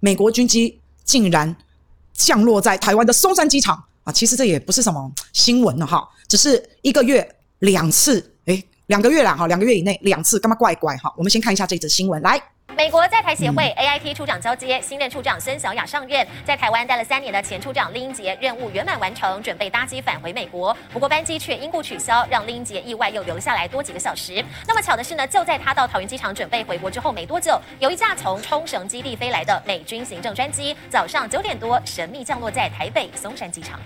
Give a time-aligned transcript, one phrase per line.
[0.00, 1.54] 美国军机竟然
[2.12, 4.12] 降落在台湾的松山机场啊！
[4.12, 11.12] 其实这也不是什么新闻了哈，只是一个月两次，诶，两个月了哈，两个月以内两次，干嘛怪怪哈？
[11.16, 12.40] 我们先看一下这则新闻来。
[12.78, 16.24] 美国在台协会 AIT 处长交接，新任处长孙小雅上任。
[16.44, 24.44] 在台湾待了三年的前处长林英杰任务圆满完成，准备搭机返回美国，不过班机却因故取消，让林英杰意外又留下来多几个小时。
[24.64, 33.80] 那么巧的是呢，就在他到桃园机场准备回国之后没多久，有一架从冲绳基地飞来的美军行政专机，早上九点多神秘降落在台北松山机场。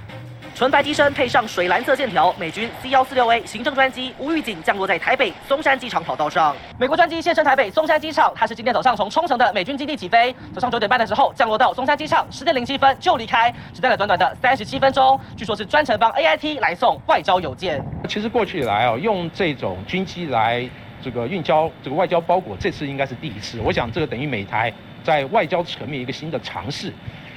[0.54, 6.54] 纯白机身配上水蓝色线条，美军 C 幺四六 A 行政专机无预警降落在台北松山机场跑道上。
[6.78, 15.18] 美国专机现身台北松山机场，它是今天早上从冲绳的美军基地起飞，早上九点半的时候降落到松山机场，十点零七分就离开，只待了短短的三十七分钟。
[15.38, 17.82] 据说是专程帮 AIT 来送外交邮件。
[18.06, 20.68] 其实过去以来啊，用这种军机来
[21.02, 23.58] 这个运交这个外交包裹，这次应该是第一次。
[23.64, 24.70] 我想这个等于美台
[25.02, 26.92] 在外交层面一个新的尝试。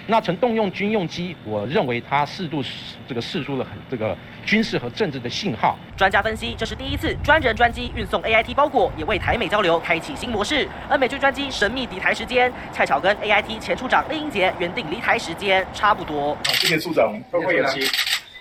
[0.07, 2.63] 那曾动用军用机，我认为它适度
[3.07, 5.77] 这个释出了很这个军事和政治的信号。
[5.97, 10.67] 专家分析，这是第一次专人专机运送 AIT 包裹，也为台美交流开启新模式。
[10.87, 16.37] 而美军专机神秘抵台时间，恰巧跟 AIT 前处长赖英杰原定离台时间差不多。
[16.43, 17.81] 谢谢处长，后会有期。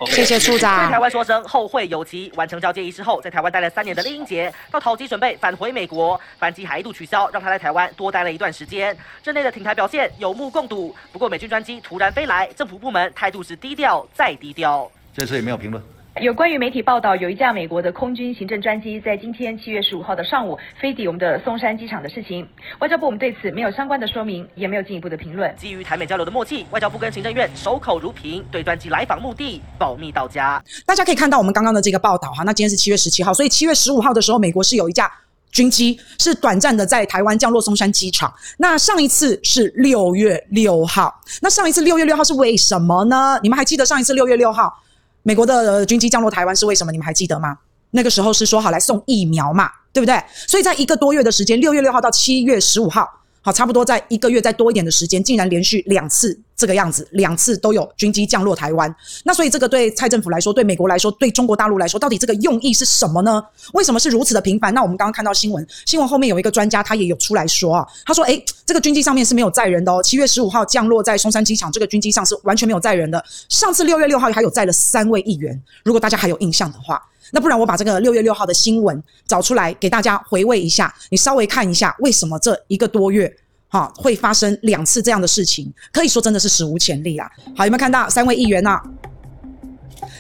[0.07, 0.89] 谢谢处长。
[0.89, 2.33] 对台湾说声后会有期。
[2.35, 8.97] 完成交接仪式后，在台湾待了三年的丽英杰，到桃机准备返回美国，班机还一度取消，让他在台湾多待了一段时间。
[9.23, 10.95] 任内的挺台表现有目共睹。
[11.13, 14.91] 不过美军专机突然飞来，政府部门态度是低调再低调。
[15.15, 15.83] 这次也没有评论。
[16.21, 22.49] 有关于媒体报道，有一架美国的空军行政专机在今天七月十五号的上午飞抵我们的松山机场的事情，
[22.79, 25.53] 外交部我们对此没有相关的说明，也没有进一步的评论。
[25.57, 30.63] 基于台美交流的默契，外交部跟行政院守口如瓶，对专机来访目的保密到家。
[30.87, 35.11] 大家可以看到我们刚刚的这个报道哈，那今天是七月十七号，所以七月十五号的时候，美国是有一架
[35.51, 38.33] 军机是短暂的在台湾降落松山机场。
[38.57, 43.41] 那上一次是六月六号，那上一次六月六号是为什么呢？
[43.43, 44.81] 你们还记得上一次六月六号？
[45.25, 46.93] 美国的军机降落台湾是为什么？
[46.93, 47.59] 你们还记得吗？
[47.91, 50.23] 那个时候是说好来送疫苗嘛，对不对？
[50.47, 53.09] 所以在一个多月的时间，六月六号到七月十五号。
[53.45, 58.97] 好，差不多在一个月再多一点的时间，竟然连续两次这个样子，两次都有军机降落台湾。
[59.23, 63.45] 那所以这个对蔡政府来说，对美国来说，对中国大陆来说，到底这个用意是什么呢？
[63.75, 64.73] 为什么是如此的频繁？
[64.73, 70.03] 那我们刚刚看到新闻，新闻后面有一个专家，他也有出来说啊，他说：“诶，这个军机上面是没有载人的哦。
[70.03, 73.23] 七月十五号降落在松山机场，这个军机上是完全没有载人的。
[73.51, 76.99] 上次六月六号还有载了三位议员，如果大家还有印象的话。”
[77.31, 83.35] 那不然我把这个六月六号的新闻找出来给大家回味一下，你稍微看一下为什么这一个多月
[83.69, 87.31] 哈会发生两次这样的事情，可以说真的是史无前例啦。
[87.57, 88.83] 好，有没有看到三位议员啊？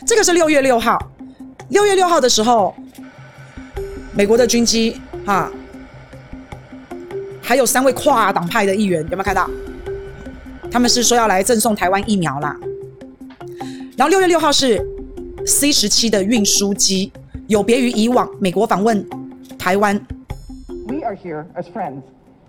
[0.06, 0.98] 这个是六月六号，
[1.68, 2.74] 六月六号的时候，
[4.12, 5.50] 美国的军机哈，
[7.42, 9.48] 还有三位跨党派的议员，有没有看到？
[10.70, 12.56] 他们是说要来赠送台湾疫苗啦。
[13.96, 14.93] 然后六月六号是。
[15.45, 17.11] C 十七的运输机
[17.47, 19.03] 有别于以往美国访问
[19.57, 19.95] 台湾。
[20.87, 22.03] We are here as friends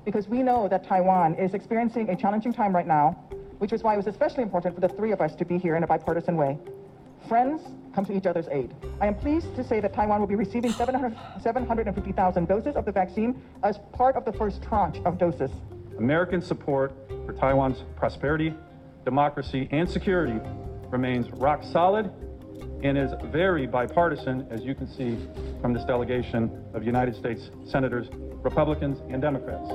[0.04, 3.14] because we know that Taiwan is experiencing a challenging time right now,
[3.58, 5.76] which is why it was especially important for the three of us to be here
[5.76, 6.58] in a bipartisan way.
[7.28, 7.62] Friends
[7.94, 8.74] come to each other's aid.
[9.00, 13.40] I am pleased to say that Taiwan will be receiving 750,000 doses of the vaccine
[13.62, 15.50] as part of the first tranche of doses.
[15.98, 16.92] American support
[17.26, 18.54] for Taiwan's prosperity,
[19.04, 20.40] democracy, and security
[20.90, 22.10] remains rock solid.
[22.85, 25.17] And is very bipartisan, as you can see
[25.59, 28.05] from this delegation of United States senators,
[28.43, 29.67] Republicans and Democrats.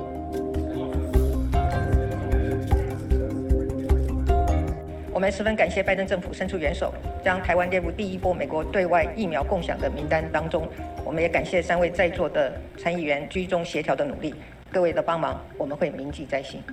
[5.11, 10.65] 我们十分感谢拜登政府伸出援手，将台湾列入第一波美国对外疫苗共享的名单当中。
[11.03, 14.33] 我们也感谢三位在座的参议员居中协调的努力，
[14.71, 16.63] 各位的帮忙，我们会铭记在心。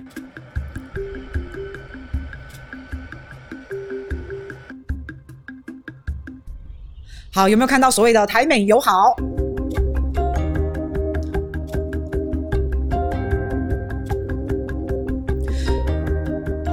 [7.31, 9.15] 好，有没有看到所谓的台美友好？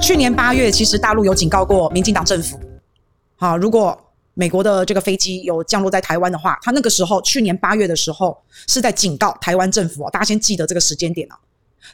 [0.01, 2.59] 去年八月，其实大陆有警告过民进党政府，
[3.35, 3.95] 好，如果
[4.33, 8.35] 美国的这个飞机有降落在台湾的话，他那个时候去年八月的时候
[8.67, 11.35] 是在警告台湾政府哦，大家先记得这个时间点哦。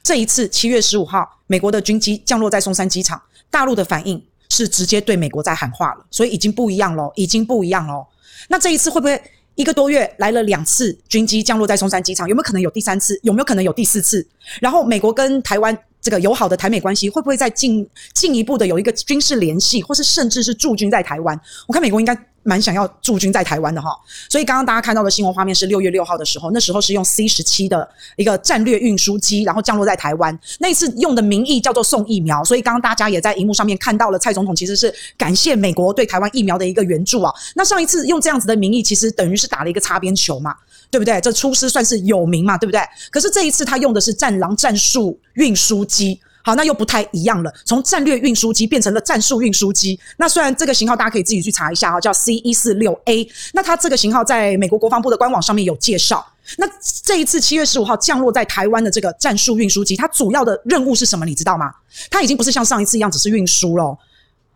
[0.02, 8.06] 这一次七月十五号，美国的军机降落在松山机场，大陆的反应是直接对美国在喊话了，所以已经不一样喽，已经不一样喽。
[8.48, 9.22] 那这一次会不会
[9.56, 12.28] 一个多月来了两次军机降落在松山机场？
[12.28, 13.20] 有没有可能有第三次？
[13.24, 14.26] 有没有可能有第四次？
[14.60, 21.40] 然后美国跟台湾这个友好的台美关系，会不会再进进一步的有一个军事联系，或是甚至是驻军在台湾？
[21.66, 23.90] 我看美国应该蛮想要驻军在台湾的哈。
[24.30, 30.38] 所以刚刚大家看到的新闻画面是六月六号的时候，那时候是用 C 十七的一个战略运输机，然后降落在台湾。
[30.60, 37.34] 那一次用的名义叫做送疫苗，所以刚刚大家也在荧幕上面看到了，蔡总统其实是感谢美国对台湾疫苗的一个援助啊。
[37.56, 40.54] 那上一次用这样子的名义，其实等于是打了一个擦边球嘛。
[40.94, 41.20] 对不对？
[41.22, 42.80] 这出师算是有名嘛，对不对？
[43.10, 47.52] 可是这一次他用的是战狼战术运输机，好，那又不太一样了。
[47.66, 50.00] 从战略运输机变成了战术运输机。
[50.18, 53.28] 那虽然这个型号大家可以自己去查一下哈，叫 C 一四六 A。
[53.54, 56.24] 那它这个型号在美国国防部的官网上面有介绍。
[56.58, 56.70] 那
[57.04, 61.26] 这一次七月十五号降落在台湾的这个战术运输机，它主要的任务是什么？
[61.26, 61.74] 你知道吗？
[62.12, 63.98] 它已经不是像上一次一样只是运输了。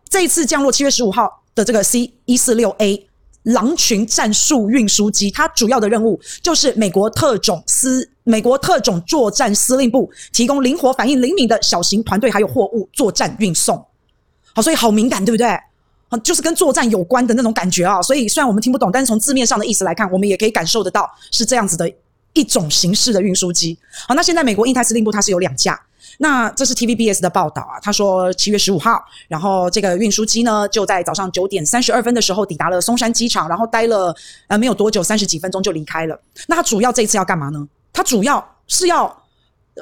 [0.07, 3.07] 这一次降落七月十五号的这个 C 一四六 A。
[3.47, 13.77] 狼群战术运输机，它主要的任务就是美国特种司、美国特种作战司令部提供灵活反应灵敏的小型团队还有货物作战运送。
[14.53, 15.57] 好，所以好敏感，对不对？
[16.23, 18.01] 就是跟作战有关的那种感觉啊。
[18.01, 21.89] 所以虽然我们听不懂，但是从字面上的意思来看，我们也可以感受得到是这样子的
[22.33, 23.77] 一种形式的运输机。
[24.07, 25.79] 好，那现在美国印太司令部它是有两架。
[26.17, 34.15] 那这是 TVBS 的报道啊，他说七月十五号，然后这个运输机呢就在早上九点三十二分的时候抵达了松山机场，然后待了
[34.47, 36.19] 呃没有多久，三十几分钟就离开了。
[36.47, 37.67] 那他主要这一次要干嘛呢？
[37.93, 39.23] 他主要是要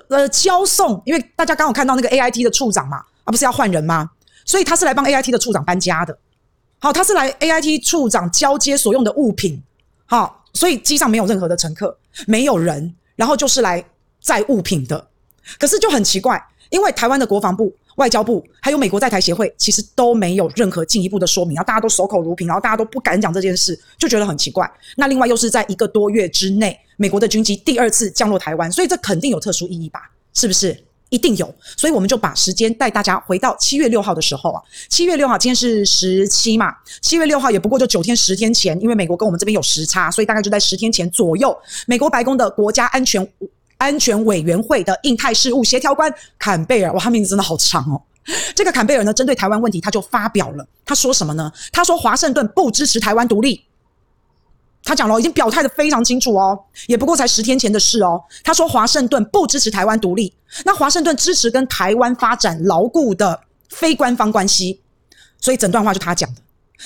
[0.09, 4.09] 呃交送，因为大家刚好看到那个 AIT 的处长嘛，啊不是要换人吗？
[4.43, 6.17] 所以他是来帮 AIT 的处长搬家的。
[6.79, 9.63] 好，他是来 AIT 处长交接所用的物品。
[10.05, 11.97] 好，所以机上没有任何的乘客，
[12.27, 13.83] 没有人，然后就是来
[14.21, 15.07] 载物品的。
[15.59, 24.69] 可是就很奇怪，因为台湾的国防部、外交部还有美国在台协会，其实都没有任何进一步的说明，然后大家都守口如瓶，然后大家都不敢讲这件事，就觉得很奇怪。
[24.97, 30.11] 那另外又是在一个多月之内，美国的军机第二次降落台湾，所以这肯定有特殊意义吧？
[30.33, 30.77] 是不是？
[31.09, 31.53] 一定有。
[31.77, 41.55] 所以我们就把时间带大家回到七月六号的时候啊，七月六号今天是十七嘛，七月六号也不过就九天十天前，因为美国跟我们这边有时差，所以大概就在十天前左右，
[41.85, 43.25] 美国白宫的国家安全。
[43.77, 48.01] 安全委员会的印太事务协调官坎贝尔，哇，他名字真的好长哦。
[48.55, 51.51] 这个坎贝尔呢，针对台湾问题，他就发表了，他说什么呢？
[51.71, 53.63] 他说华盛顿不支持台湾独立。
[54.83, 58.23] 他讲了，已经表态的非常清楚哦，也不过才十天前的事哦。
[58.43, 60.33] 他说华盛顿不支持台湾独立，
[60.63, 63.39] 那华盛顿支持跟台湾发展牢固的
[63.69, 64.79] 非官方关系。
[65.39, 66.41] 所以整段话就他讲的。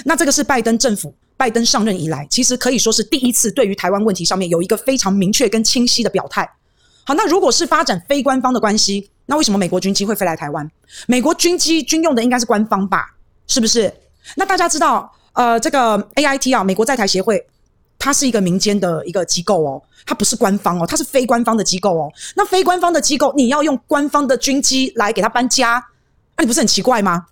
[0.05, 6.49] 那这个是拜登政府，拜登上任以来，其实可以说是第一次对于台湾问题上面有一个非常明确跟清晰的表态。
[7.09, 10.69] 好，那如果是发展非官方的关系，那为什么美国军机会飞来台湾？
[11.07, 13.03] 美国军机军用的应该是官方吧？
[13.47, 13.91] 是不是？
[14.35, 17.43] 那大家知道，呃，这个 AIT 啊，美国在台协会，
[17.97, 22.11] 它是一个民间的一个机构哦，它不是官方哦，它是非官方的机构哦。
[22.35, 25.83] 那非官方的机构，你要用官方的军机来给它搬家，
[26.37, 27.25] 那你不是很奇怪吗？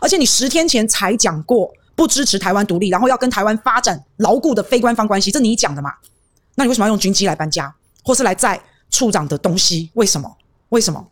[0.00, 5.92] 而且你十天前才讲过不支持台湾独立，然后要跟台湾发展牢固的非官方关系，这你讲的嘛？
[6.56, 7.72] 那你为什么要用军机来搬家，
[8.02, 8.60] 或是来载？
[8.90, 10.36] 处长的东西为什么？
[10.70, 11.04] 为什么？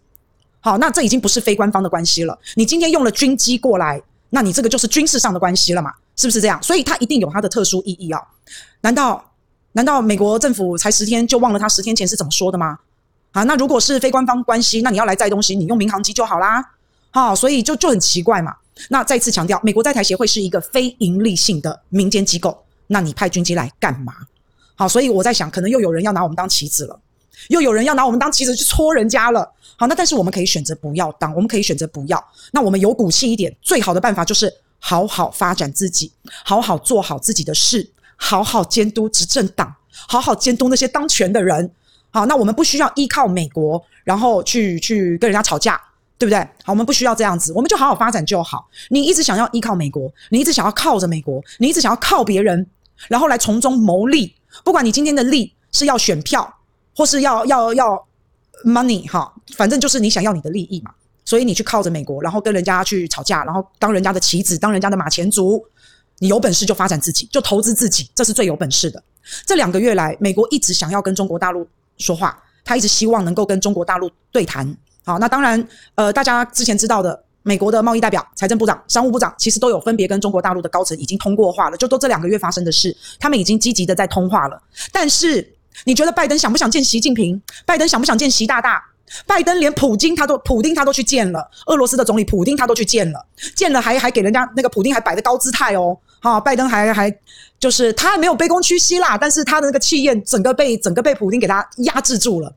[0.60, 2.38] 好，那这已经不是非官方的关系了。
[2.54, 5.92] 你今天用了军机过来，那你这个就是军事上的关系了嘛？
[6.16, 6.60] 是不是这样？
[6.62, 8.20] 所以它一定有它的特殊意义啊！
[8.80, 9.24] 难道
[9.72, 12.76] 难道美国政府才十天就忘了他十天前是怎么说的吗？
[13.30, 16.64] 啊，那如果是非官方关系，那你要来载东西，你用民航机就好啦。
[17.10, 18.54] 好，所以就就很奇怪嘛。
[18.90, 24.12] 那再次强调，美国在台协会是一个非营利性的民间机构，那你派军机来干嘛？
[24.74, 26.98] 好，所以我在想，可能又有人要拿我们当棋子了。
[27.48, 32.22] 又有人要拿我们当棋子去戳人家了，好，那但是我们可以选择不要当，我们可以选择不要。
[32.52, 36.12] 那我们有骨气一点，最好的办法就是好好发展自己，
[36.44, 39.74] 好好做好自己的事，好好监督执政党，
[40.08, 41.70] 好好监督那些当权的人。
[42.10, 45.80] 好，那我们不需要依靠美国，然后去去跟人家吵架，
[46.16, 46.38] 对不对？
[46.64, 48.68] 好，我们不需要这样子，我们就好好发展就好。
[48.88, 52.66] 你一直想要依靠美国，你一直想要靠着美国，你一直想要靠别人，
[53.08, 54.34] 然后来从中牟利。
[54.64, 56.57] 不管你今天的利是要选票。
[56.98, 58.06] 或是要要要
[58.64, 60.90] money 哈，反正就是你想要你的利益嘛，
[61.24, 65.64] 所以你去靠着美国，然后跟人家去吵架，然后当人家的棋子，当人家的马前卒。
[66.20, 69.00] 你有本事就发展自己，就投资自己，这是最有本事的。
[69.46, 71.64] 这两个月来，美国一直想要跟中国大陆
[71.98, 74.76] 说话，他一直希望能够跟中国大陆对谈。
[75.04, 85.54] 好，那当然，呃，大家之前知道的，美国的贸易代表、财政部长、商务部长，其实都有分别跟中国大陆的高层已经通过话了，就都这两个月发生的事，他们已经积极的在通话了，但是。
[85.84, 87.40] 你觉得拜登想不想见习近平？
[87.64, 88.82] 拜登想不想见习大大？
[89.26, 97.14] 拜登连普京他都普丁他都去见了，俄罗斯的总理普丁他都去见了，见了还还给人家那个普丁还摆的高姿态哦，哈，拜登还还
[97.58, 102.54] 就是他还没有卑躬屈膝啦，但是他的那个气焰整个被整个被普丁给他压制住了，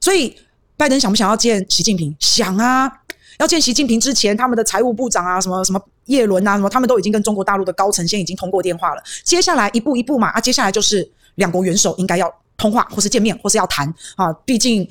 [0.00, 0.36] 所以。
[0.74, 2.16] 拜登想不想要见习近平？
[2.18, 2.90] 想啊！
[3.38, 9.02] 要见习近平之前，他们的财务部长啊，什么什么叶伦啊，什么他们都已经跟中国大陆的高层先已经通过电话了。
[9.22, 14.32] 接下来一步一步嘛，啊，接下来就是两国元首应该要通话，或是见面，或是要谈啊。
[14.44, 14.88] 毕竟，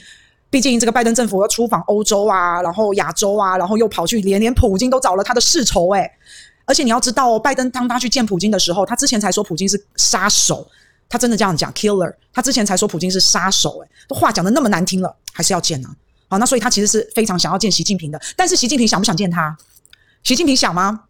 [0.49, 6.11] 毕竟这个拜登政府要出访欧洲啊，然后亚洲啊，然后又跑去连连普京都找了他的世仇诶。
[6.65, 10.67] 而且你要知道哦，拜登当他去见普京的时候，他之前才说普京是杀手，
[11.07, 12.13] 他真的这样讲 killer。
[12.33, 15.89] 他之前才说普京是杀手，诶，都话讲得那么难听了，还是要见啊。
[16.27, 19.57] 好，那所以他其实是非常想要见习近平的，但是习近平想不想见他？
[20.23, 21.05] 习近平想吗？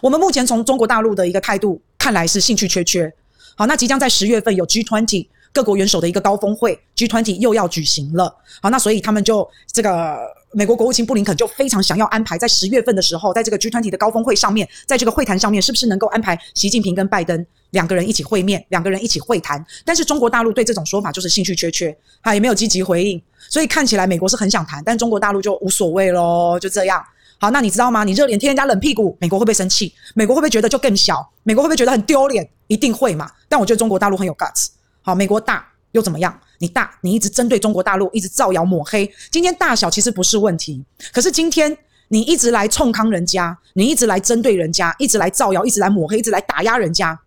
[0.00, 3.12] 我们目前从中国大陆的一个态度看来是兴趣缺缺。
[3.56, 8.36] 好，那即将在十月份有 G20 各国元首的一个高峰会，G20 又要举行了。
[8.60, 10.18] 好，那所以他们就这个
[10.52, 19.64] 美国国务卿布林肯就非常想要安排在十月份的时候，在这个 G20 的高峰会上面，在这个会谈上面，是不是能够安排习近平跟拜登两个人一起会面，两个人一起会谈？
[19.84, 23.22] 但是中国大陆对这种说法就是兴趣缺缺，他也没有积极回应。
[23.48, 27.00] 所以看起来美国是很想谈，但中国大陆就无所谓喽，就这样。
[27.38, 28.02] 好，那你知道吗？
[28.02, 29.94] 你热脸贴人家冷屁股，美国会不会生气？
[30.14, 31.24] 美国会不会觉得就更小？
[31.44, 32.48] 美国会不会觉得很丢脸？
[32.66, 33.30] 一定会嘛。
[33.48, 34.68] 但我觉得中国大陆很有 guts。
[35.04, 36.36] 好，美国大又怎么样？
[36.58, 39.08] 你大，你一直针对中国大陆，一直造谣抹黑。
[39.30, 40.82] 今天大小其实不是问题，
[41.12, 41.76] 可是今天
[42.08, 47.18] 你一直来冲康人家，你一直来针对人家，一直来造谣，一直来抹黑，一直来打压人家。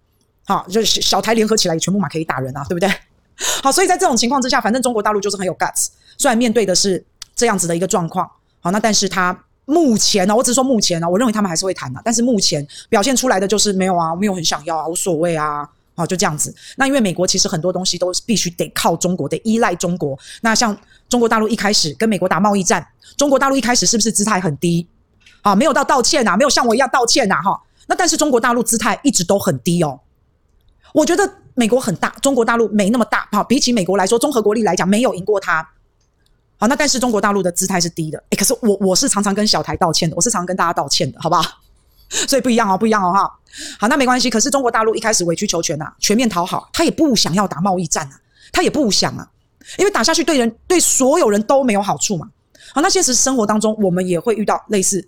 [0.48, 2.91] 好，就是小台联合起来也全部嘛可以打人啊，对不对？
[3.62, 5.89] 好，所以在这种情况之下，反正中国大陆就是很有 guts。
[6.17, 7.05] 虽然面对的是
[7.36, 8.27] 这样子的一个状况，
[8.62, 16.54] 好，那但是他目前呢，我只是说目前呢，我认为他们还是会谈的，但是目前表现出来的就是没有啊，没有很想要啊，无所谓啊，好，就这样子。
[16.75, 20.18] 那因为美国其实很多东西都必须得靠中国，得依赖中国。
[20.42, 20.77] 那像
[21.10, 22.88] 中国大陆一开始跟美国打贸易战，
[23.18, 24.88] 中国大陆一开始是不是姿态很低？
[25.42, 27.60] 啊，没有到道歉呐，没有像我一样道歉呐，哈。
[27.88, 30.00] 那但是中国大陆姿态一直都很低哦。
[30.94, 35.68] 我觉得美国很大，中国大陆没那么大，好，比起美国来说，综合国力来讲，没有赢过他。
[36.58, 41.44] 好，那但是中国大陆的姿态是低的，诶，可是我我是常常跟小台道歉的，我是常常跟大家道歉的，好不好？
[42.28, 43.32] 所以不一样哦，不一样哦，哈。
[43.80, 44.30] 好，那没关系。
[44.30, 48.20] 可是中国大陆一开始委曲求全呐、全面讨好，他也不想要打贸易战啊，
[48.52, 49.28] 他也不想啊，
[49.78, 52.30] 因为打下去对人对所有人都没有好处嘛。
[52.74, 55.06] 好，那现实生活当中我们也会遇到类似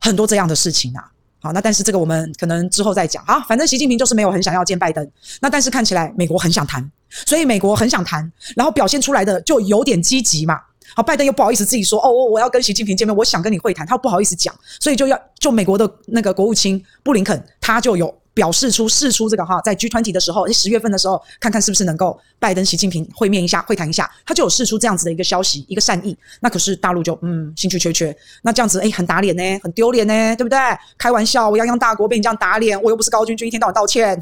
[0.00, 1.10] 很多这样的事情啊。
[1.40, 3.40] 好，那但是这个我们可能之后再讲啊。
[3.40, 5.08] 反正习近平就是没有很想要见拜登，
[5.40, 6.90] 那但是看起来美国很想谈。
[7.26, 10.58] 所以美国很想谈，然后表现出来的就有点积极嘛。
[10.94, 26.16] 好，拜登又不好意思自己说，哦，我我要跟习近平见面，我想跟你会谈，他又不好意思讲，所以就要就美国的那个国务卿布林肯，他就有表示出释出这个哈，在 G20 的时候，十月份的时候，看看是不是能够拜登习近平会面一下，会谈一下，他就有释出这样子的一个消息，一个善意。
[26.40, 30.58] 那可是大陆就嗯兴趣缺缺，那这样子诶很打脸呢，很丢脸呢，对不对？
[30.96, 34.18] 开玩笑，我泱泱大国被你这样打脸，我又不是高军军，一天到晚道歉。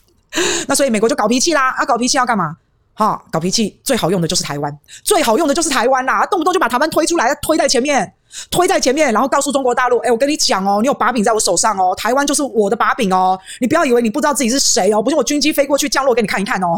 [0.68, 2.56] 那所以美国就搞脾气啦，啊，搞脾气要干嘛？
[2.98, 8.12] 哈、搞脾气最好用的就是台湾，最好用的就是台湾啦，动不动就把台湾推出来，推在前面，
[8.50, 16.76] 推在前面，然后告诉中国大陆，哎，我跟你讲哦，你有把柄在我手上哦，台湾就是我的把柄哦，你不要以为你不知道自己是谁哦，不是我军机飞过去降落给你看一看哦，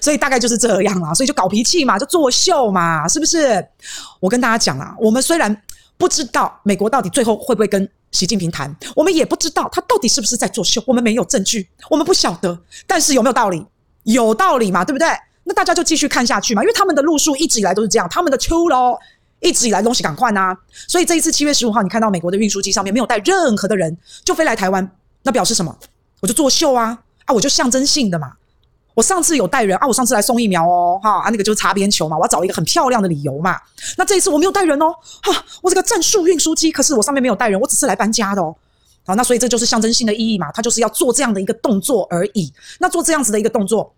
[0.00, 3.66] 所以大概就是这样啦，所以就搞脾气嘛，就作秀嘛，是不是？
[4.20, 5.60] 我跟大家讲啦，我们虽然
[5.98, 7.90] 不知道美国到底最后会不会跟。
[8.14, 12.56] 习近平谈，我们也不知道他到底是不是在作秀，我们没有证据，我们不晓得。
[12.86, 13.66] 但是有没有道理？
[14.04, 15.08] 有道理嘛，对不对？
[15.46, 18.76] 那大家就继续看下去嘛，因为他们的路数一直以来都是这样，他们的出路
[19.40, 20.56] 一直以来东西赶快呐。
[20.88, 23.94] 所以这一次七月十五号，你看到美国的运输机上面没有带任何的人
[24.24, 24.90] 就飞来台湾，
[25.22, 25.76] 那表示什么？
[26.20, 28.32] 我就作秀啊啊，我就象征性的嘛。
[28.94, 33.58] 我上次有带人啊，我上次来送疫苗哦，哈啊，那个就是擦边球嘛，我要找一个很漂亮的理由嘛。
[33.98, 34.86] 那这一次我没有带人哦，
[35.22, 38.54] 哈，我这个战术运输机，可是我上面没有带人，我只是来搬家的哦。
[39.06, 42.52] 好，那所以这就是象征性的意义嘛，它就是要做这样的一个动作而已。
[42.78, 43.94] 那做这样子的一个动作，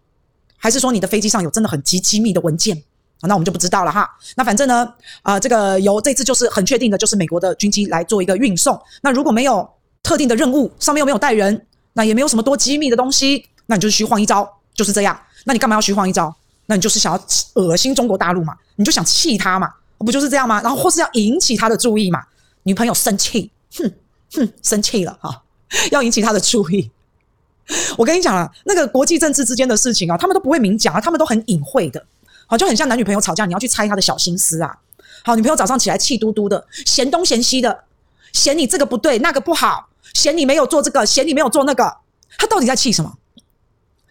[0.57, 2.83] 还是说你的飞机上有真的很极机密的文件？
[3.23, 4.09] 那我们就不知道了哈。
[4.37, 8.79] 那反正呢，啊、这个由这次就是很确定的，就是美国的军机来做一个运送。
[9.01, 9.69] 那如果没有
[10.03, 14.49] 特定的任务，上面又没有带人，那也没有什么多机密的东西，那你就是虚晃一招。
[14.75, 16.35] 就是这样，那你干嘛要虚晃一招？
[16.67, 18.55] 那你就是想要恶心中国大陆嘛？
[18.75, 19.73] 你就想气他嘛？
[19.97, 20.61] 不就是这样吗？
[20.61, 22.23] 然后或是要引起他的注意嘛？
[22.65, 23.91] 女朋友生气，哼
[24.35, 25.43] 哼，生气了哈，
[25.91, 26.91] 要引起他的注意。
[27.97, 32.05] 我跟你讲了，那个国际政治之间的事情啊，他们都不会明讲啊，他们都很隐晦的，
[32.47, 34.79] 好，就很像男女朋友吵架，你要去猜他的小心思啊。
[35.25, 37.85] 好，女朋友早上起来气嘟嘟的，嫌东嫌西的，
[38.33, 41.97] 嫌你这个不对，那个不好，嫌你没有做这个，嫌你没有做那个，
[42.39, 43.19] 他到底在气什么？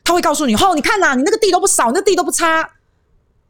[0.03, 2.69] 他会告诉你，哦，你看呐、啊，你那个地都不扫，那地都不擦，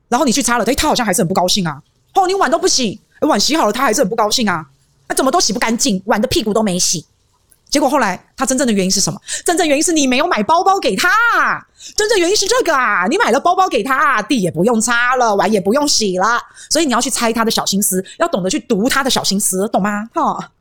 [0.08, 1.82] 然后你去擦了，诶，他好像还是很不高兴啊。
[2.14, 4.70] 哦，你碗都不洗，碗洗好了，他还是很不高兴啊。
[5.08, 7.06] 那怎么都洗不干净，碗的屁股都没洗，
[7.70, 9.20] 结果后来他真正的原因是什么？
[9.44, 11.10] 真正原因是你没有买包包给他，
[11.96, 13.06] 真正原因是这个啊！
[13.08, 20.10] 你买了包包给他，地也不用擦了，碗也不用洗了，所以你要去猜他的小心思，要懂得去读他的小心思，懂吗？
[20.14, 20.52] 哈，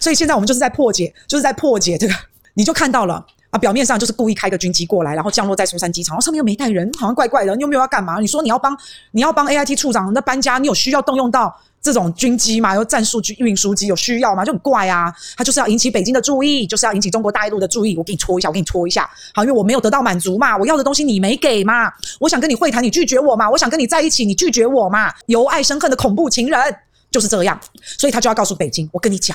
[0.00, 2.14] 所以现在我们就是在破解，就是在破解这个，
[2.54, 8.18] 你就看到了啊，表面上就是故意开个军机过来，然后降落在松山机场，然后上面又没带人，好像怪怪的，你又没有要干嘛？
[8.20, 8.76] 你说你要帮
[9.10, 11.60] 你要帮 AIT 处长那搬家，你有需要动用到？
[11.82, 14.44] 这种军机嘛，有战术机、运输机有需要吗？
[14.44, 15.10] 就很怪啊！
[15.36, 17.96] 他就是要引起北京的注意，就是要引起中国大陆的注意。
[17.96, 19.08] 我给你戳一下，我给你戳一下。
[19.34, 21.90] 好，因为我没有得到满足嘛，我要的东西你没给嘛。
[22.18, 23.48] 我想跟你会谈，你拒绝我嘛。
[23.48, 25.10] 我想跟你在一起，你拒绝我嘛。
[25.26, 26.76] 由爱生恨的恐怖情人
[27.10, 27.58] 就是这样，
[27.98, 29.34] 所以他就要告诉北京：我跟你讲，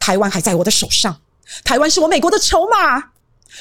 [0.00, 1.16] 台湾还在我的手上，
[1.62, 3.04] 台湾是我美国的筹码，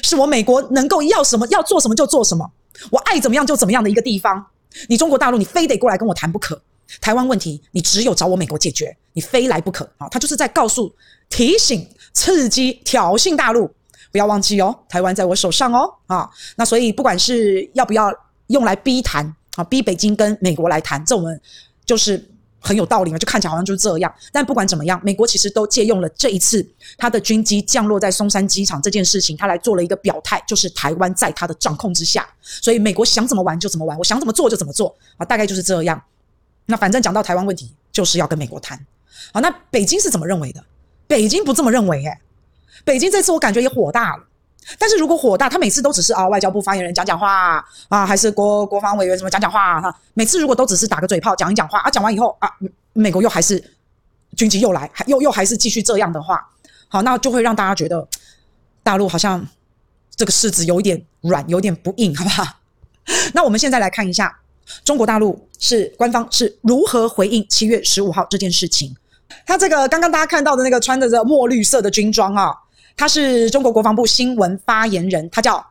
[0.02, 2.52] 是我美国能够要什么要做什么就做什么，
[2.90, 4.44] 我爱怎么样就怎么样的一个地方。
[4.90, 6.60] 你中国大陆，你非得过来跟我谈不可。
[7.00, 10.10] 台湾问题，你只有找我美国解决，你非来不可啊！
[10.10, 10.94] 他就是在告诉、
[11.30, 13.70] 提醒、刺激、挑衅大陆，
[14.12, 16.30] 不要忘记哦，台湾在我手上哦啊！
[16.56, 18.12] 那所以不管是要不要
[18.48, 21.40] 用来逼谈啊，逼北京跟美国来谈，这我们
[21.86, 22.30] 就是
[22.60, 24.14] 很有道理嘛，就看起来好像就是这样。
[24.32, 26.66] 但不管怎么样，美国其实都借用了这一次
[26.98, 36.02] 他的军机降落在松山机场这件事情，他来做了一个表态，就是台湾在他的掌控之下，所以美国想怎么玩就怎么玩，我想怎么做就怎么做啊，大概就是这样。
[36.66, 38.80] 那反正讲到台湾问题，就是要跟美国谈。
[39.34, 40.64] 好，那北京是怎么认为的？
[41.08, 42.18] 北京不这么认为，诶，
[42.86, 44.24] 北京这次我感觉也火大了。
[44.80, 49.94] 但是如果火大，他每次都只是啊，外交部发言人讲讲话啊，还是国国防委员什么讲讲话哈。
[50.14, 52.50] 每次如果都只是打个嘴炮，讲一讲话啊，讲完以后啊，
[52.94, 53.62] 美国又还是
[54.38, 56.48] 军机又来，还又又还是继续这样的话，
[56.88, 58.08] 好，那就会让大家觉得
[58.84, 59.46] 大陆好像
[60.16, 62.46] 这个柿子有一点软，有点不硬，好不好？
[63.34, 64.41] 那我们现在来看一下。
[64.84, 68.94] 中国大陆是官方是如何回应七月十五号这件事情？
[69.46, 72.54] 他这个刚刚大家看到的那个穿着这墨绿色的军装啊，
[72.98, 75.66] 他是中国国防部新闻发言人，他叫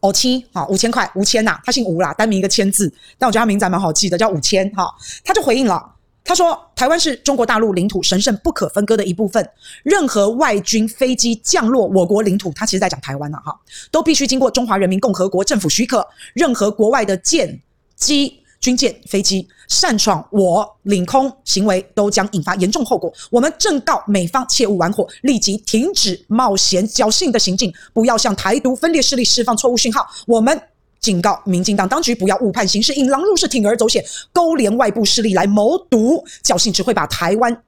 [0.00, 4.94] 吴千啊，五千块吴千呐，他姓吴啦，单名一个千字，但我觉得他名字还蛮好记的，叫五千哈。
[5.24, 5.82] 他就回应了，
[6.22, 9.50] 他说：“台湾是中国大陆领土神圣不可分割的一部分，
[9.82, 13.58] 任何外军飞机降落我国领土，他其实在讲台湾了哈，
[13.90, 17.60] 都必须经过中华人民共和国政府许可，任何国外的舰。”
[17.98, 23.12] 机、军舰、飞机擅闯我领空行为，都将引发严重后果。
[23.30, 30.06] 我们正告美方切勿玩火，立即停止冒险侥幸的行径，不要向台独分裂势力释放错误信号。
[30.26, 30.60] 我们
[31.00, 37.62] 警告民进党当局，不要误判形势，引狼入室，铤而走险，勾连外部势力来谋独，侥幸只会把台湾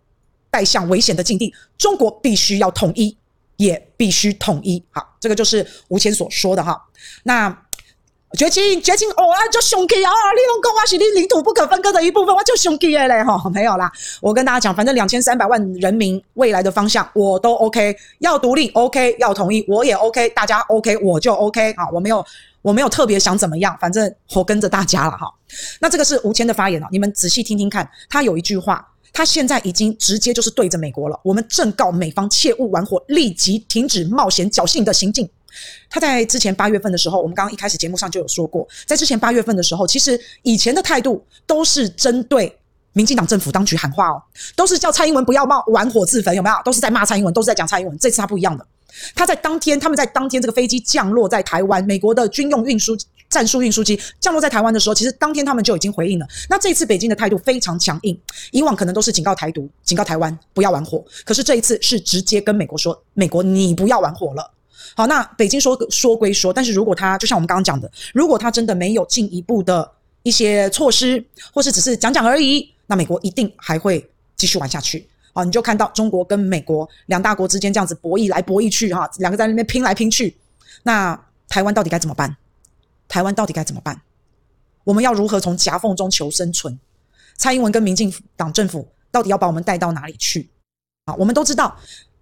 [0.50, 1.52] 带向危险的境地。
[1.76, 3.16] 中国必须要统一，
[3.56, 4.82] 也必须统一。
[4.90, 6.80] 好，这个就是吴谦所说的哈。
[7.24, 7.66] 那。
[8.38, 10.10] 绝情绝情哦啊，就兄弟啊！
[10.36, 13.50] 你拢讲我是你领土不可分割的一部分，我就兄弟嘞哈！
[13.52, 13.90] 没有啦，
[14.20, 21.90] 我跟大家讲，反正两千三百万人民未来的方向我都 OK，要独立 OK，要统一我也 OK，大家 OK 我就 OK 啊！
[21.92, 22.24] 我没有
[22.62, 25.26] 我没有特别想怎么样，反正我跟着大家了哈。
[25.80, 31.18] 那这个是吴谦的发言啊，你们仔细听听看，他有一句话，他现在已经直接就是对着美国了。
[31.24, 35.28] 我们正告美方切勿玩火，立即停止冒险侥幸的行径。
[35.88, 42.56] 他在之前八月份的时候，我们刚刚一开始节目上就有说过，在之前八月份的时候，其实以前的态度都是针对
[42.92, 44.22] 民进党政府当局喊话哦，
[44.56, 46.56] 都是叫蔡英文不要冒玩火自焚，有没有？
[46.64, 47.96] 都是在骂蔡英文，都是在讲蔡英文。
[47.98, 48.66] 这次他不一样的，
[49.14, 52.96] 他在当天，他们在当天这个飞机降落在台湾，美国的军用运输
[53.28, 56.26] 战术运输机降落在台湾的时候，其实当天他们就已经回应了。
[56.48, 64.50] 那这次北京的态度非常强硬，以往可能都是警告台独、警告台湾不要玩火，可是这一次是直接跟美国说，美国你不要玩火了。
[64.96, 69.90] 好，那北京说说归说，但是如果他就像我们刚刚讲的，如果他真的没有进一步的
[70.22, 75.08] 一些措施，或是只是讲讲而已，那美国一定还会继续玩下去。
[75.32, 80.36] 好，你就看到中国跟美国两大国之间这样子博弈来博弈去，哈，两个在那边拼来拼去。
[80.82, 82.36] 那台湾到底该怎么办？
[83.08, 84.00] 台湾到底该怎么办？
[84.84, 86.78] 我们要如何从夹缝中求生存？
[87.36, 90.50] 蔡英文跟民进党政府到底要把我们带到哪里去？
[91.04, 91.76] 啊，我们都知道。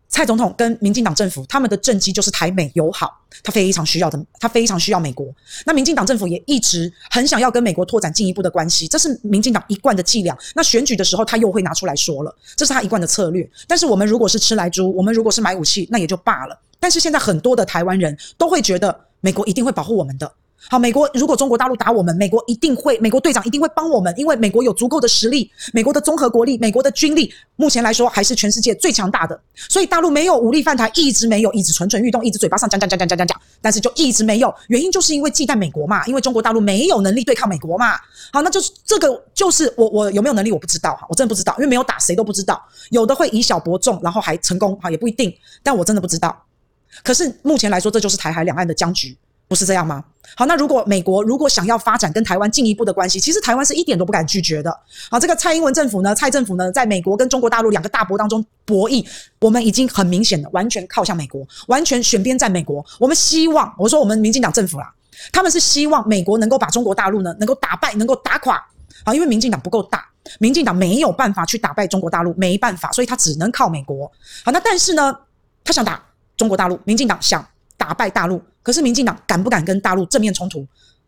[0.08, 5.26] 蔡总统跟民进党政府他们的政绩就是台美友好，他非常需要的，他非常需要美国。
[5.66, 10.36] 那民进党政府也一直很想要跟美国拓展进一步的关系，这是民进党一贯的伎俩。
[10.54, 13.48] 那选举的时候他又会拿出来说了，这是他一贯的策略。
[13.66, 16.58] 但是我们如果是吃来猪，我们如果是买武器，那也就罢了。
[16.80, 20.32] 但是现在很多的台湾人都会觉得美国一定会保护我们的。
[20.66, 29.40] 好，美国如果中国大陆打我们，美国一定会，美国队长一定会帮我们，因为美国有足够的实力，美国的综合国力，美国的军力，目前来说还是全世界最强大的。
[29.68, 37.94] 所以大陆没有武力犯台，一直没有，一直蠢蠢欲动，一直嘴巴上讲讲讲讲讲讲讲，但是就一直没有，原因就是因为忌惮美国嘛，因为中国大陆没有能力对抗美国嘛。
[38.32, 46.44] 好，那就是这个就是我我有没有能力我不知道哈，我真的不知道，因为没有打谁都不知道，有的会以小博众，然后还成功哈，也不一定，但我真的不知道。
[47.04, 49.16] 可是目前来说，这就是台海两岸的僵局，
[49.48, 50.04] 不是这样吗？
[50.36, 54.70] 好，那如果美国如果想要发展跟台湾进一步的关系，其实台湾是一点都不敢拒绝的。
[55.10, 59.02] 好，这个蔡英文政府呢，蔡政府呢，在美国跟中国大陆两个大国当中博弈，
[59.40, 62.84] 我们已经很明显的完全靠向美国，完全选边站美国。
[63.00, 64.92] 我们希望，我说我们民进党政府啦，
[65.32, 68.62] 他们是希望美国能够把中国大陆呢，能够打败，能够打垮。
[69.06, 70.06] 好，因为民进党不够大，
[70.38, 74.06] 民进党没有办法去打败中国大陆，没办法，所以他只能靠美国。
[74.44, 75.16] 好，那但是呢，
[75.64, 76.02] 他想打
[76.36, 77.42] 中国大陆，民进党想
[77.78, 78.42] 打败大陆。
[78.68, 80.62] 可是民进党敢不敢跟大陆正面冲突？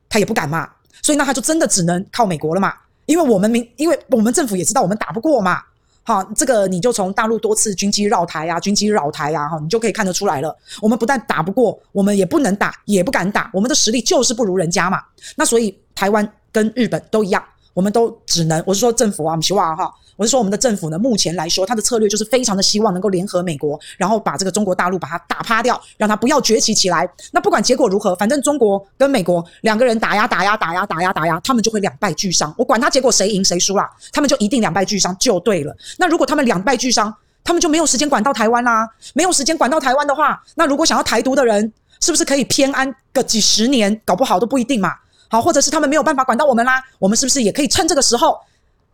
[0.09, 0.67] 他也不敢嘛，
[1.03, 2.73] 所以那他就真的只能靠美国了嘛。
[3.05, 5.61] 因为我们民，因为我们政府也知道我们打不过嘛。
[6.03, 10.57] 好，这个你就从大陆多次军机绕台啊，军机扰台啊，哈，你就可以看得出来了。
[10.81, 15.03] 我们不但打不过，我们也不能打，也不敢打，我们的实力就是不如人家嘛。
[15.37, 17.45] 那所以台湾跟日本都一样。
[17.73, 27.09] 我们都只能，我是说政府啊，我们希望哈，我是说我们的政府呢，目前来说，他的策略就是非常的希望能够联合美国，然后把这个中国大陆把它打趴掉，让它不要崛起起来。
[27.31, 32.53] 那不管结果如何，反正中国跟美国两个人打呀打呀打呀打呀打呀，他们就会两败俱伤。
[32.59, 35.75] 我管他结果谁赢谁输啦，他们就一定两败俱伤就对了。
[35.97, 43.99] 那如果他们两败俱伤，他们就没有时间管到台湾啦，没有时间管到台湾的话，那如果想要台独的人，是不是可以偏安个几十年？
[44.05, 44.93] 搞不好都不一定嘛。
[45.31, 48.37] 好，或者是他们没有办法管到我们啦，我们是不是也可以趁这个时候，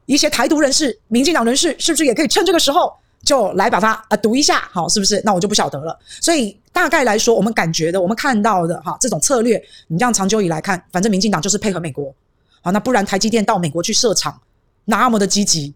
[0.05, 2.93] 一些台独人士、民进党人士，是不是也可以趁这个时候
[3.25, 4.69] 就来把它啊毒一下？
[4.71, 5.19] 好，是不是？
[5.25, 5.99] 那我就不晓得了。
[6.21, 12.15] 所以大概来说，我们感觉的，我们看到的，哈，这种策略，你这样长久以来看，反正民进党就是配合美国。
[12.61, 14.39] 好，那不然台积电到美国去设厂，
[14.85, 15.73] 那么的积极，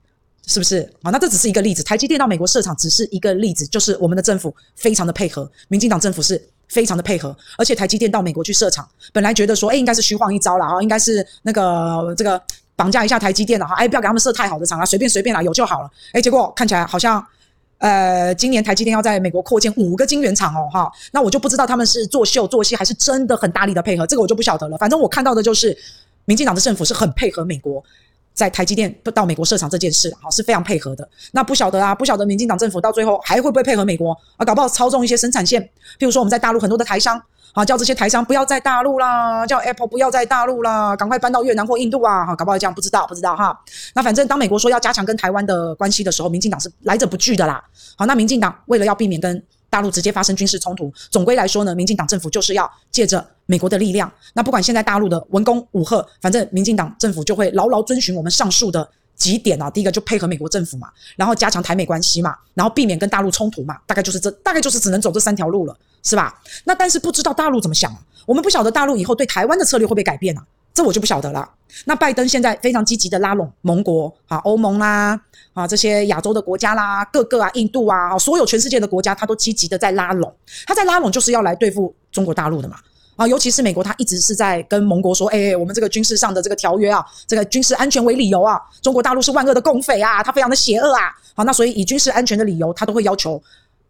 [0.46, 0.92] 是不是？
[1.02, 6.50] 好，那这只是一个例子，台积电到美国设厂只是一个例子，就是我们的政府非常的配合，民进党政府是。
[6.70, 12.40] 非常的配合，而且台积电到美国去设厂，本来觉得说，哎，应该是虚晃一招了啊，应该是那个这个
[12.76, 15.90] 绑架一下台积电了哈，哎，不要给他们设太好的厂啊，随便随便啦，有就好了。
[16.12, 17.22] 哎，结果看起来好像，
[17.78, 24.78] 呃，今年台积电要在美国扩建五个晶圆厂哦，哈，那我就不知道他们是作秀作戏，还是真的很大力的配合，这个我就不晓得了。
[24.78, 25.76] 反正我看到的就是，
[26.24, 27.82] 民进党的政府是很配合美国。
[28.32, 31.08] 在台积电到美国设厂这件事，好，是非常配合的。
[31.32, 34.44] 那不晓得啊，不晓得民进党政府到最后还会不会配合美国啊？
[34.44, 35.62] 搞不好操纵一些生产线，
[35.98, 37.20] 譬如说我们在大陆很多的台商，
[37.52, 43.58] 好，叫这些台商不要在大陆啦，叫 Apple 不要在大陆啦，赶快搬到越南或印度啊，好，搞不好这样不知道不知道哈。
[43.94, 47.62] 那反正当美国说要加强跟台湾的关系的时候，民进党是来者不拒的啦。
[47.96, 54.12] 好，那民进党为了要避免跟大陆直接发生军事冲突，总归来说呢，民进党政府就是要借着美国的力量。
[54.34, 59.70] 那不管现在大陆的文攻武吓，反正民进党政府就会牢牢遵循我们上述的几点啊。
[59.70, 66.42] 第一个就配合美国政府嘛，然后加强台美关系嘛，然后避免跟大陆冲突嘛，大概就是这，大概就是只能走这三条路了，是吧？
[66.64, 67.98] 那但是不知道大陆怎么想啊？
[68.26, 70.44] 我们不晓得大陆以后对台湾的策略会不会改变啊？
[70.72, 71.48] 这我就不晓得了。
[71.84, 75.20] 那拜登现在非常积极的拉拢盟国啊，欧盟啦，
[75.52, 80.34] 啊这些亚洲的国家啦，各个啊，印度啊，所有全世界的国家，他都积极的在拉拢。
[80.66, 82.76] 他在拉拢就是要来对付中国大陆的嘛。
[83.16, 91.12] 啊，尤其是美国，他一直是在跟盟国说，哎，我们这个军事上的这个条约啊，这个军事安全为理由啊，中国大陆是万恶的共匪啊，他非常的邪恶啊。
[91.34, 93.40] 好，那所以以军事安全的理由，他都会要求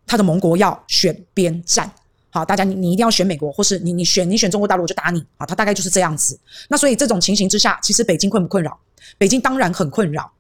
[0.07, 1.91] 他的盟国要选边站。
[2.33, 5.45] 好，大家你你一定要选美国，或是你你选你选中国大陆，我就打你啊！
[5.45, 6.39] 他大概就是这样子。
[6.69, 8.79] 那所以这种情形之下，其实北京困不困扰？
[9.19, 10.31] 北京当然很困扰。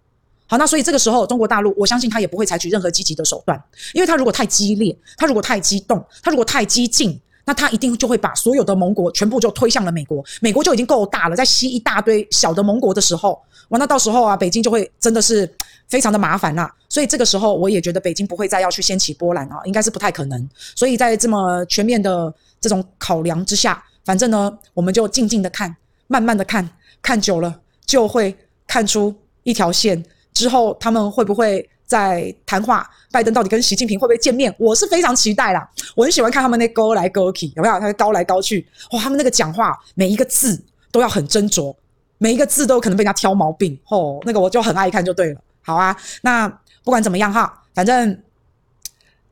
[0.46, 3.60] 好，那所以这个时候中国大陆，我相信他也不会采取任何积极的手段，
[3.92, 10.24] 因为他如果太激烈，他如果太激动，他如果太激进，那他一定就会把所有的盟国全部就推向了美国。
[10.40, 15.52] 美国就已经够大了，在吸一大堆小的盟国的时候，哇，那到时候啊，北京就会真的是。
[15.90, 20.48] 非常的麻烦啦，所以这个时候我也觉得北京不会再要去掀起波澜啊，应该是不太可能。
[20.74, 25.74] 所以在这么全面的这种考量之下，反正呢，我们就静静的看，
[26.08, 26.68] 慢慢的看，
[27.00, 30.04] 看久了就会看出一条线。
[30.32, 32.88] 之后他们会不会再谈话？
[33.12, 34.54] 拜登到底跟习近平会不会见面？
[34.58, 35.68] 我是非常期待啦。
[35.96, 37.80] 我很喜欢看他们那勾来勾去，有没有？
[37.80, 40.60] 他高来高去，哇，他们那个讲话每一个字
[40.92, 41.74] 都要很斟酌，
[42.18, 43.78] 每一个字都有可能被人家挑毛病。
[43.88, 45.40] 哦，那个我就很爱看，就对了。
[45.62, 46.48] 好啊，那
[46.82, 48.18] 不管怎么样哈，反正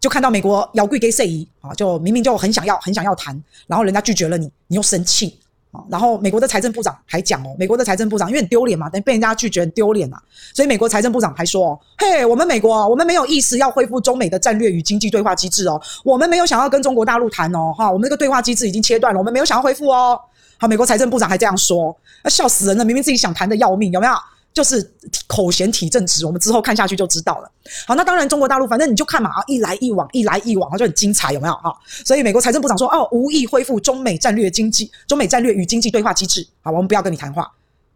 [0.00, 5.38] 就看到美国摇贵给谁移啊，就明明就很想要很想要谈，然后人家拒绝了你，你又生气
[5.72, 5.82] 啊。
[5.88, 10.22] 然后美国的财政部长还讲哦，美国的财政部长因为很丢脸嘛，等被人家拒绝丢脸啊，
[10.54, 20.20] 所以美国财政部长还说，嘿，我们美国我们没有意思要恢复中美的战略与经济对话机制哦，我们没有想要跟中国大陆谈哦，哈，我们这个对话机制已经切断了，我们没有想要恢复哦。
[20.58, 24.12] 好，美国财政部长还这样说，笑死人了，明明自己想谈的要命，有没有？
[24.58, 24.92] 就是
[25.28, 27.48] 口嫌体正直，我们之后看下去就知道了。
[27.86, 31.72] 好，那当然中国大陆，反正你就看嘛，啊，一来一往，一来一往，就很精彩，有没有哈？
[32.04, 36.44] 所以美国财政部长说，哦，无意恢复中美战略经济、中美战略与经济对话机制。
[36.60, 37.48] 好，我们不要跟你谈话。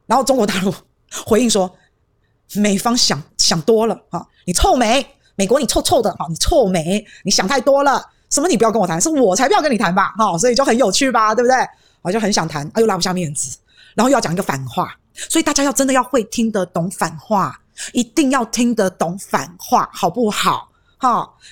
[0.06, 0.72] 然后中国大陆
[1.26, 1.68] 回应说，
[2.54, 8.00] 美方想想多了，哈，你臭美，美国你臭臭的，哈，你臭美，你想太多了。
[8.30, 10.14] 什么你不要跟我谈，是我才不要跟你谈吧？
[10.16, 11.56] 哈、所以就很有趣吧，对不对？
[12.02, 13.58] 我就很想谈，啊，又拉不下面子，
[13.96, 17.60] 然后又要讲一个反话，所以大家要真的要会听得懂反话，
[17.92, 20.68] 一定要听得懂反话，好不好？
[20.98, 21.28] 哈、